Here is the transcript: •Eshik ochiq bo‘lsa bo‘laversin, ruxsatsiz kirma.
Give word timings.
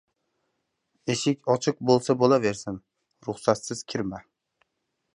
•Eshik 1.15 1.51
ochiq 1.57 1.77
bo‘lsa 1.91 2.17
bo‘laversin, 2.23 2.83
ruxsatsiz 3.29 3.89
kirma. 3.95 4.27